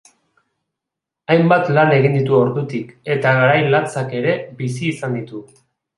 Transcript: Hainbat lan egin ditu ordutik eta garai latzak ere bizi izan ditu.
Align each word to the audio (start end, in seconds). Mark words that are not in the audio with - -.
Hainbat 1.33 1.69
lan 1.75 1.93
egin 1.97 2.17
ditu 2.19 2.37
ordutik 2.39 2.89
eta 3.17 3.35
garai 3.41 3.61
latzak 3.77 4.17
ere 4.21 4.35
bizi 4.63 4.87
izan 4.95 5.19
ditu. 5.21 5.45